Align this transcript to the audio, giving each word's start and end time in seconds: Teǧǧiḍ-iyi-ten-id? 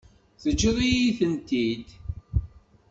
Teǧǧiḍ-iyi-ten-id? 0.41 1.87